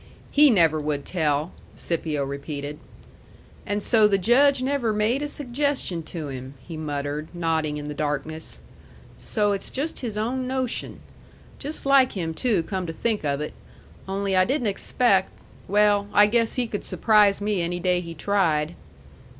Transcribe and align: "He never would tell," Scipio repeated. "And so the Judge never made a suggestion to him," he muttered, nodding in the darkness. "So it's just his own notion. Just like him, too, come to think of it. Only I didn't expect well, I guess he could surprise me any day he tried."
"He 0.31 0.49
never 0.49 0.79
would 0.79 1.05
tell," 1.05 1.51
Scipio 1.75 2.23
repeated. 2.25 2.79
"And 3.67 3.83
so 3.83 4.07
the 4.07 4.17
Judge 4.17 4.63
never 4.63 4.93
made 4.93 5.21
a 5.21 5.27
suggestion 5.27 6.01
to 6.01 6.29
him," 6.29 6.55
he 6.67 6.75
muttered, 6.75 7.27
nodding 7.35 7.77
in 7.77 7.87
the 7.87 7.93
darkness. 7.93 8.61
"So 9.19 9.51
it's 9.51 9.69
just 9.69 9.99
his 9.99 10.17
own 10.17 10.47
notion. 10.47 11.01
Just 11.59 11.85
like 11.85 12.13
him, 12.13 12.33
too, 12.33 12.63
come 12.63 12.87
to 12.87 12.93
think 12.93 13.23
of 13.23 13.41
it. 13.41 13.53
Only 14.07 14.35
I 14.35 14.43
didn't 14.43 14.65
expect 14.65 15.31
well, 15.67 16.07
I 16.13 16.25
guess 16.25 16.55
he 16.55 16.65
could 16.65 16.83
surprise 16.83 17.39
me 17.39 17.61
any 17.61 17.79
day 17.79 18.01
he 18.01 18.15
tried." 18.15 18.75